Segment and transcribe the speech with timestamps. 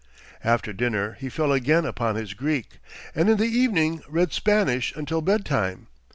[0.43, 2.79] After dinner he fell again upon his Greek,
[3.13, 5.89] and in the evening read Spanish until bed time.